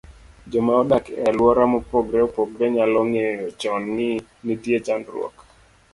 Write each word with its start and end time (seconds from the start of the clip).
joma 0.51 0.73
odak 0.81 1.05
e 1.19 1.21
alwora 1.29 1.63
mopogore 1.71 2.21
opogore 2.27 2.67
nyalo 2.75 2.99
ng'eyo 3.11 3.45
chon 3.59 3.83
ni 3.97 4.09
nitie 4.45 4.77
chandruok 4.85 5.35